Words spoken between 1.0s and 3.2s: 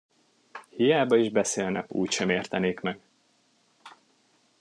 is beszélne, úgysem értenék meg.